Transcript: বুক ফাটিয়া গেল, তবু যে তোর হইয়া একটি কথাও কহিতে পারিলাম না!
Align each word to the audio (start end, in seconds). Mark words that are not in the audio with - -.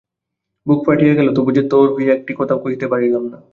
বুক 0.65 0.79
ফাটিয়া 0.85 1.13
গেল, 1.17 1.27
তবু 1.33 1.49
যে 1.51 1.63
তোর 1.71 1.87
হইয়া 1.95 2.13
একটি 2.13 2.31
কথাও 2.39 2.61
কহিতে 2.63 2.85
পারিলাম 2.91 3.23
না! 3.25 3.37